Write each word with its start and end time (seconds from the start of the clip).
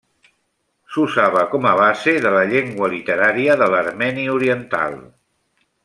S'usava 0.93 1.43
com 1.51 1.67
a 1.71 1.73
base 1.81 2.15
de 2.25 2.31
la 2.37 2.41
llengua 2.53 2.89
literària 2.95 3.59
de 3.63 3.69
l'armeni 3.75 4.27
oriental. 4.39 4.99